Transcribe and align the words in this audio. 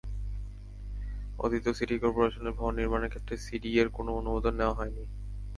অতীতেও 1.39 1.73
সিটি 1.73 1.95
করপোরেশনের 1.99 2.53
ভবন 2.53 2.73
নির্মাণের 2.75 3.11
ক্ষেত্রে 3.13 3.35
সিডিএর 3.37 3.87
কোনো 3.89 4.09
অনুমোদন 4.13 4.53
নেওয়া 4.55 4.77
হয়নি। 4.79 5.03